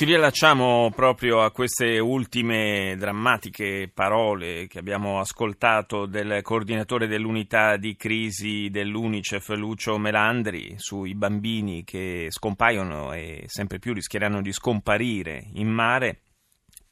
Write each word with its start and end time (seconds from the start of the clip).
Ci 0.00 0.06
riallacciamo 0.06 0.90
proprio 0.96 1.42
a 1.42 1.50
queste 1.50 1.98
ultime 1.98 2.94
drammatiche 2.96 3.90
parole 3.92 4.66
che 4.66 4.78
abbiamo 4.78 5.20
ascoltato 5.20 6.06
del 6.06 6.40
coordinatore 6.40 7.06
dell'unità 7.06 7.76
di 7.76 7.96
crisi 7.96 8.70
dell'Unicef, 8.70 9.50
Lucio 9.50 9.98
Melandri, 9.98 10.72
sui 10.78 11.14
bambini 11.14 11.84
che 11.84 12.28
scompaiono 12.30 13.12
e 13.12 13.42
sempre 13.44 13.78
più 13.78 13.92
rischieranno 13.92 14.40
di 14.40 14.52
scomparire 14.52 15.50
in 15.56 15.68
mare. 15.68 16.20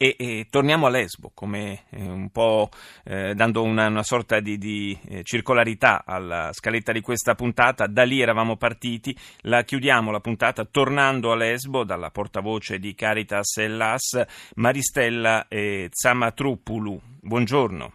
E, 0.01 0.15
e, 0.17 0.47
torniamo 0.49 0.87
a 0.87 0.91
Lesbo, 0.91 1.33
come 1.35 1.87
eh, 1.91 2.03
un 2.03 2.31
po' 2.31 2.69
eh, 3.05 3.35
dando 3.35 3.65
una, 3.65 3.89
una, 3.89 4.05
sorta 4.05 4.39
di, 4.39 4.57
di 4.57 4.97
eh, 5.09 5.25
circolarità 5.25 6.05
alla 6.07 6.51
scaletta 6.53 6.93
di 6.93 7.01
questa 7.01 7.35
puntata. 7.35 7.89
Da 7.89 8.05
lì 8.05 8.21
eravamo 8.21 8.57
partiti, 8.57 9.13
la 9.41 9.65
chiudiamo 9.65 10.13
la 10.13 10.21
puntata 10.21 10.65
tornando 10.65 11.33
a 11.33 11.35
Lesbo 11.35 11.83
dalla 11.83 12.11
portavoce 12.11 12.79
di 12.79 12.95
Caritas 12.95 13.57
Hellas, 13.57 14.25
Maristella 14.55 15.47
eh, 15.49 15.89
Zamatrupulu. 15.91 17.01
Buongiorno. 17.21 17.93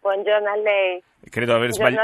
Buongiorno 0.00 0.50
a 0.50 0.56
lei. 0.56 1.00
Credo 1.30 1.52
di 1.52 1.58
aver, 1.58 1.72
sbagli- 1.72 1.98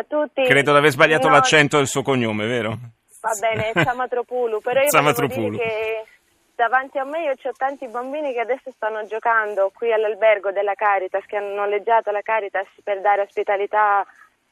credo 0.44 0.76
aver 0.76 0.90
sbagliato 0.92 1.26
no, 1.26 1.34
l'accento 1.34 1.78
del 1.78 1.88
suo 1.88 2.02
cognome, 2.02 2.46
vero? 2.46 2.78
Va 3.20 3.30
bene, 3.40 3.72
Zamatropulu, 3.82 4.60
però 4.60 4.80
io 4.80 4.90
Zamatropulu. 4.90 5.56
volevo 5.56 5.56
dire 5.56 5.64
che 5.64 6.13
davanti 6.54 6.98
a 6.98 7.04
me 7.04 7.24
io 7.24 7.32
ho 7.32 7.52
tanti 7.56 7.86
bambini 7.88 8.32
che 8.32 8.40
adesso 8.40 8.70
stanno 8.74 9.04
giocando 9.06 9.70
qui 9.74 9.92
all'albergo 9.92 10.52
della 10.52 10.74
Caritas, 10.74 11.24
che 11.26 11.36
hanno 11.36 11.54
noleggiato 11.54 12.10
la 12.10 12.22
Caritas 12.22 12.66
per 12.82 13.00
dare 13.00 13.22
ospitalità 13.22 14.04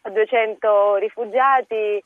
a 0.03 0.11
200 0.11 0.97
rifugiati. 0.97 2.03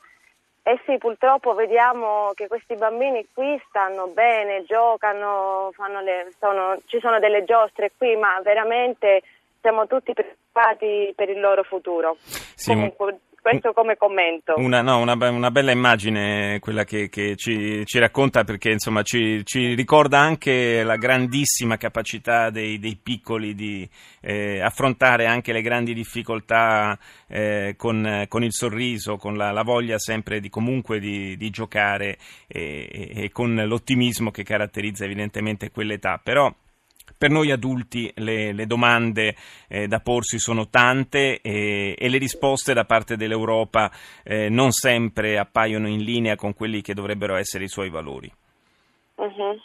E 0.63 0.81
sì, 0.85 0.97
purtroppo 0.97 1.53
vediamo 1.53 2.31
che 2.33 2.47
questi 2.47 2.75
bambini 2.75 3.25
qui 3.33 3.59
stanno 3.69 4.07
bene, 4.07 4.65
giocano, 4.65 5.71
le, 6.03 6.27
sono, 6.37 6.77
ci 6.87 6.99
sono 6.99 7.19
delle 7.19 7.45
giostre 7.45 7.91
qui, 7.97 8.17
ma 8.17 8.39
veramente 8.43 9.21
siamo 9.61 9.87
tutti 9.87 10.11
preoccupati 10.13 11.13
per 11.15 11.29
il 11.29 11.39
loro 11.39 11.63
futuro. 11.63 12.17
Sì, 12.19 12.73
Comunque, 12.73 13.19
questo 13.49 13.71
come 13.71 13.95
commento. 13.95 14.55
Una, 14.57 14.81
no, 14.81 14.99
una, 14.99 15.15
una 15.29 15.51
bella 15.51 15.71
immagine 15.71 16.59
quella 16.59 16.83
che, 16.83 17.07
che 17.07 17.37
ci, 17.37 17.85
ci, 17.85 17.97
racconta 17.97 18.43
perché 18.43 18.71
insomma, 18.71 19.03
ci, 19.03 19.45
ci, 19.45 19.73
ricorda 19.73 20.19
anche 20.19 20.83
la 20.83 20.97
grandissima 20.97 21.77
capacità 21.77 22.49
dei, 22.49 22.77
dei 22.77 22.99
piccoli 23.01 23.55
di 23.55 23.87
eh, 24.21 24.59
affrontare 24.59 25.27
anche 25.27 25.53
le 25.53 25.61
grandi 25.61 25.93
difficoltà 25.93 26.99
eh, 27.27 27.75
con, 27.77 28.25
con, 28.27 28.43
il 28.43 28.51
sorriso, 28.51 29.15
con 29.15 29.37
la, 29.37 29.51
la 29.51 29.63
voglia 29.63 29.97
sempre 29.97 30.41
di, 30.41 30.49
comunque 30.49 30.99
di, 30.99 31.37
di 31.37 31.49
giocare 31.49 32.17
e, 32.47 33.11
e, 33.15 33.31
con 33.31 33.55
l'ottimismo 33.55 34.29
che 34.29 34.43
caratterizza 34.43 35.05
evidentemente 35.05 35.71
quell'età. 35.71 36.19
Però 36.21 36.53
per 37.17 37.29
noi 37.29 37.51
adulti 37.51 38.11
le, 38.15 38.53
le 38.53 38.65
domande 38.65 39.35
eh, 39.67 39.87
da 39.87 39.99
porsi 39.99 40.37
sono 40.39 40.69
tante 40.69 41.41
e, 41.41 41.95
e, 41.97 42.09
le 42.09 42.17
risposte 42.17 42.73
da 42.73 42.85
parte 42.85 43.15
dell'Europa 43.15 43.89
eh, 44.23 44.49
non 44.49 44.71
sempre 44.71 45.37
appaiono 45.37 45.87
in 45.87 46.03
linea 46.03 46.35
con 46.35 46.53
quelli 46.53 46.81
che 46.81 46.93
dovrebbero 46.93 47.35
essere 47.35 47.63
i 47.63 47.69
suoi 47.69 47.89
valori. 47.89 48.31
Uh-huh. 49.15 49.59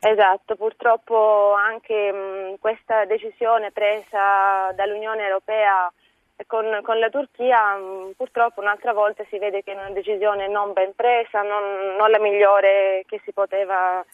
Esatto, 0.00 0.54
purtroppo 0.54 1.54
anche 1.54 2.12
mh, 2.12 2.58
questa 2.60 3.04
decisione 3.04 3.72
presa 3.72 4.72
dall'Unione 4.74 5.26
Europea 5.26 5.92
con, 6.46 6.64
con 6.84 6.98
la 7.00 7.10
Turchia 7.10 7.76
mh, 7.76 8.12
purtroppo 8.16 8.60
un'altra 8.60 8.92
volta 8.92 9.24
si 9.28 9.38
vede 9.38 9.64
che 9.64 9.72
è 9.72 9.74
una 9.74 9.90
decisione 9.90 10.46
non 10.46 10.72
ben 10.72 10.92
presa, 10.94 11.42
non, 11.42 11.96
non 11.96 12.10
la 12.10 12.20
migliore 12.20 13.02
che 13.06 13.20
si 13.24 13.32
poteva 13.32 14.04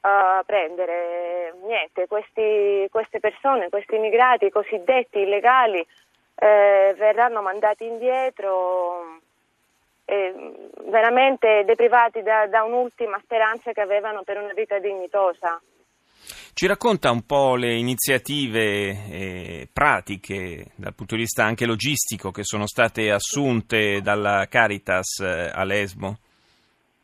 uh, 0.00 0.44
prendere 0.44 1.54
niente, 1.64 2.06
questi, 2.06 2.86
queste 2.90 3.20
persone, 3.20 3.68
questi 3.68 3.96
immigrati 3.96 4.50
cosiddetti 4.50 5.20
illegali 5.20 5.84
eh, 6.38 6.94
verranno 6.96 7.40
mandati 7.40 7.86
indietro 7.86 9.20
eh, 10.04 10.34
veramente 10.88 11.64
deprivati 11.64 12.22
da, 12.22 12.46
da 12.46 12.62
un'ultima 12.62 13.18
speranza 13.22 13.72
che 13.72 13.80
avevano 13.80 14.22
per 14.22 14.38
una 14.38 14.52
vita 14.52 14.78
dignitosa. 14.78 15.60
Ci 16.52 16.66
racconta 16.66 17.10
un 17.10 17.26
po' 17.26 17.54
le 17.54 17.74
iniziative 17.74 18.88
eh, 19.10 19.68
pratiche 19.70 20.72
dal 20.74 20.94
punto 20.94 21.14
di 21.14 21.22
vista 21.22 21.44
anche 21.44 21.66
logistico 21.66 22.30
che 22.30 22.44
sono 22.44 22.66
state 22.66 23.10
assunte 23.10 24.00
dalla 24.00 24.46
Caritas 24.48 25.20
eh, 25.20 25.50
a 25.52 25.64
Lesbo? 25.64 26.16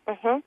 Uh-huh. 0.05 0.43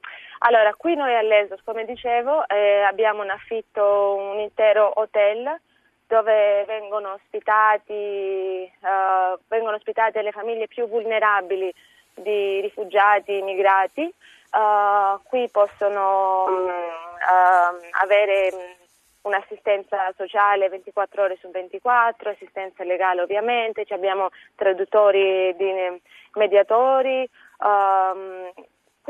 Allora, 0.47 0.75
qui 0.75 0.93
noi 0.93 1.15
a 1.15 1.23
Lesbos, 1.23 1.59
come 1.63 1.85
dicevo, 1.85 2.47
eh, 2.47 2.81
abbiamo 2.81 3.23
in 3.23 3.31
affitto 3.31 4.15
un 4.15 4.37
intero 4.37 4.91
hotel 4.99 5.59
dove 6.05 6.63
vengono 6.67 7.13
ospitati, 7.13 8.71
uh, 8.81 9.39
vengono 9.47 9.77
ospitate 9.77 10.21
le 10.21 10.31
famiglie 10.31 10.67
più 10.67 10.87
vulnerabili 10.87 11.73
di 12.13 12.61
rifugiati, 12.61 13.39
immigrati. 13.39 14.03
Uh, 14.51 15.19
qui 15.23 15.49
possono 15.49 16.45
um, 16.45 16.67
uh, 16.67 18.01
avere 18.03 18.77
un'assistenza 19.21 20.13
sociale 20.15 20.69
24 20.69 21.23
ore 21.23 21.37
su 21.41 21.49
24, 21.49 22.29
assistenza 22.29 22.83
legale 22.83 23.21
ovviamente, 23.21 23.83
abbiamo 23.89 24.29
traduttori, 24.53 25.55
di, 25.57 25.99
mediatori, 26.33 27.27
um, 27.61 28.51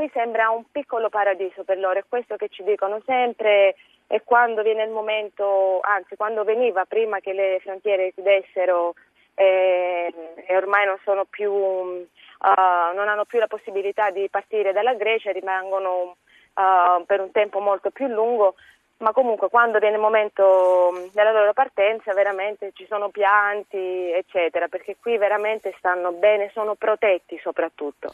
qui 0.06 0.10
sembra 0.14 0.50
un 0.50 0.64
piccolo 0.72 1.10
paradiso 1.10 1.64
per 1.64 1.80
loro, 1.80 2.00
è 2.00 2.04
questo 2.08 2.36
che 2.36 2.50
ci 2.50 2.64
dicono 2.64 3.02
sempre 3.06 3.76
e 4.08 4.22
quando 4.24 4.62
viene 4.62 4.84
il 4.84 4.92
momento, 4.92 5.80
anzi 5.82 6.16
quando 6.16 6.44
veniva 6.44 6.86
prima 6.86 7.20
che 7.20 7.34
le 7.34 7.60
frontiere 7.62 8.14
chiudessero 8.14 8.94
eh, 9.34 10.14
e 10.46 10.56
ormai 10.56 10.86
non 10.86 10.98
sono 11.04 11.26
più, 11.26 11.52
uh, 11.52 12.06
non 12.40 13.08
hanno 13.08 13.26
più 13.26 13.40
la 13.40 13.48
possibilità 13.48 14.12
di 14.12 14.28
partire 14.30 14.74
dalla 14.74 14.94
Grecia, 14.94 15.32
rimangono 15.32 16.18
uh, 16.54 17.04
per 17.06 17.20
un 17.20 17.32
tempo 17.32 17.60
molto 17.60 17.90
più 17.90 18.06
lungo, 18.08 18.56
ma 18.98 19.12
comunque 19.12 19.50
quando 19.50 19.80
viene 19.80 19.96
il 19.96 20.02
momento 20.02 21.10
della 21.12 21.32
loro 21.32 21.52
partenza 21.52 22.14
veramente 22.14 22.72
ci 22.74 22.86
sono 22.88 23.10
pianti 23.10 23.78
eccetera 23.78 24.70
perché 24.70 24.96
qui 25.02 25.18
veramente 25.18 25.74
stanno 25.78 26.14
bene, 26.14 26.50
sono 26.54 26.76
protetti 26.76 27.38
soprattutto. 27.42 28.14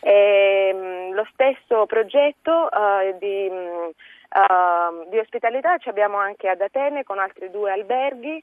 E, 0.00 1.01
ehm, 1.22 1.26
lo 1.26 1.28
stesso 1.32 1.86
progetto 1.86 2.68
uh, 2.70 3.16
di, 3.18 3.48
uh, 3.48 5.08
di, 5.10 5.18
ospitalità 5.18 5.78
ci 5.78 5.88
abbiamo 5.88 6.18
anche 6.18 6.48
ad 6.48 6.60
Atene 6.60 7.04
con 7.04 7.18
altri 7.18 7.50
due 7.50 7.72
alberghi 7.72 8.42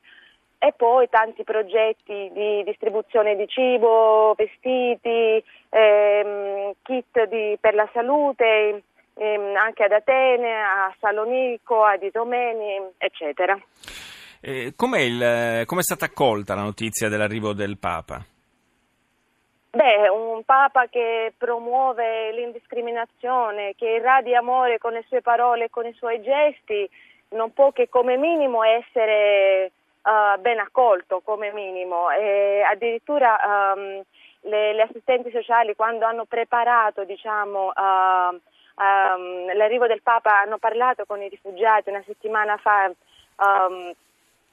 e 0.61 0.73
poi 0.75 1.07
tanti 1.09 1.43
progetti 1.43 2.29
di 2.33 2.63
distribuzione 2.63 3.35
di 3.35 3.47
cibo, 3.47 4.33
vestiti, 4.35 5.41
ehm, 5.69 6.73
kit 6.81 7.27
di, 7.29 7.57
per 7.59 7.75
la 7.75 7.89
salute 7.93 8.83
ehm, 9.13 9.55
anche 9.55 9.83
ad 9.83 9.91
Atene, 9.93 10.61
a 10.61 10.93
Salonico, 10.99 11.83
ad 11.83 12.03
Idomeni, 12.03 12.77
eccetera. 12.97 13.57
Eh, 14.41 14.73
com'è, 14.75 14.99
il, 14.99 15.65
com'è 15.65 15.81
stata 15.81 16.05
accolta 16.05 16.55
la 16.55 16.61
notizia 16.61 17.07
dell'arrivo 17.07 17.53
del 17.53 17.77
Papa? 17.77 18.21
Beh, 19.79 20.09
un 20.09 20.43
Papa 20.43 20.87
che 20.87 21.31
promuove 21.37 22.33
l'indiscriminazione, 22.33 23.75
che 23.77 23.87
irradia 23.87 24.39
amore 24.39 24.77
con 24.77 24.91
le 24.91 25.05
sue 25.07 25.21
parole 25.21 25.65
e 25.65 25.69
con 25.69 25.85
i 25.85 25.93
suoi 25.93 26.21
gesti, 26.21 26.89
non 27.29 27.53
può 27.53 27.71
che 27.71 27.87
come 27.87 28.17
minimo 28.17 28.61
essere 28.61 29.71
uh, 30.01 30.37
ben 30.41 30.59
accolto, 30.59 31.21
come 31.23 31.53
minimo. 31.53 32.09
E 32.09 32.61
addirittura 32.61 33.39
um, 33.73 34.03
le, 34.41 34.73
le, 34.73 34.81
assistenti 34.81 35.31
sociali 35.31 35.77
quando 35.77 36.03
hanno 36.03 36.25
preparato 36.25 37.05
diciamo, 37.05 37.67
uh, 37.67 38.33
um, 38.33 39.55
l'arrivo 39.55 39.87
del 39.87 40.01
Papa 40.01 40.41
hanno 40.41 40.57
parlato 40.57 41.05
con 41.05 41.21
i 41.21 41.29
rifugiati 41.29 41.89
una 41.89 42.03
settimana 42.05 42.57
fa 42.57 42.91
um, 43.37 43.93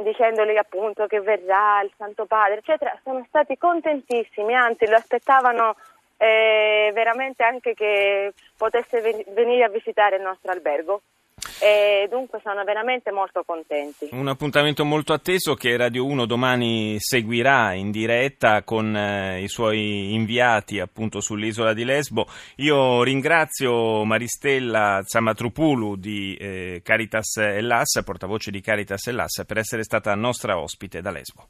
dicendogli 0.03 0.57
appunto 0.57 1.07
che 1.07 1.21
verrà 1.21 1.81
il 1.83 1.93
Santo 1.97 2.27
Padre, 2.27 2.59
eccetera, 2.59 2.99
sono 3.03 3.25
stati 3.29 3.57
contentissimi, 3.57 4.55
anzi 4.55 4.87
lo 4.87 4.97
aspettavano 4.97 5.77
eh, 6.19 6.91
veramente 6.95 7.43
anche 7.43 7.75
che 7.75 8.33
potesse 8.57 9.25
venire 9.29 9.65
a 9.65 9.69
visitare 9.69 10.17
il 10.17 10.23
nostro 10.23 10.53
albergo. 10.53 11.03
E 11.61 12.07
dunque 12.09 12.41
sono 12.43 12.65
veramente 12.65 13.11
molto 13.11 13.43
contenti. 13.45 14.09
Un 14.13 14.29
appuntamento 14.29 14.85
molto 14.85 15.13
atteso 15.13 15.55
che 15.55 15.77
Radio 15.77 16.05
1 16.05 16.27
domani 16.27 16.97
seguirà 16.99 17.73
in 17.73 17.91
diretta 17.91 18.63
con 18.63 18.97
eh, 18.97 19.43
i 19.43 19.49
suoi 19.49 20.15
inviati 20.15 20.81
appunto 20.81 21.21
sull'isola 21.21 21.73
di 21.73 21.85
Lesbo. 21.85 22.27
Io 22.57 23.03
ringrazio 23.03 24.05
Maristella 24.05 25.01
Zamatrupulu 25.05 25.97
di 25.97 26.37
eh, 26.37 26.81
Caritas 26.83 27.37
Ellas, 27.37 28.03
portavoce 28.05 28.51
di 28.51 28.61
Caritas 28.61 29.07
Ellas, 29.07 29.45
per 29.47 29.59
essere 29.59 29.83
stata 29.83 30.15
nostra 30.15 30.59
ospite 30.59 31.01
da 31.01 31.11
Lesbo. 31.11 31.49